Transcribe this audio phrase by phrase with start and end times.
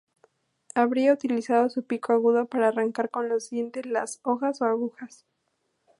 [0.73, 5.25] Habría utilizado su pico agudo para arrancar con los dientes las hojas o agujas.